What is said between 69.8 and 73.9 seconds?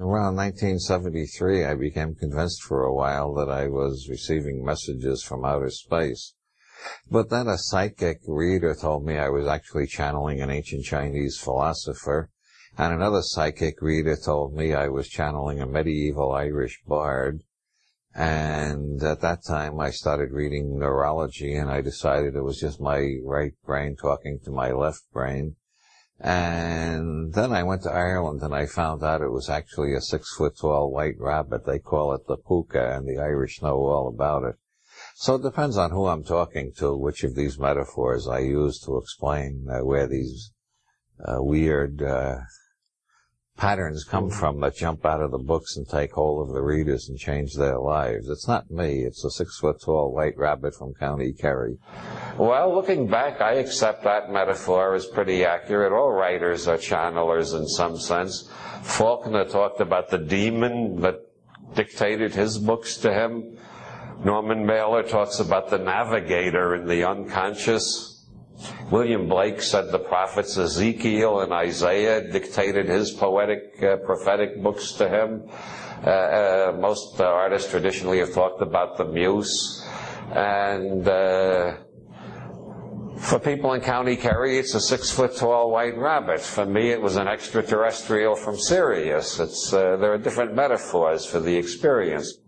the prophets Ezekiel and Isaiah dictated his poetic,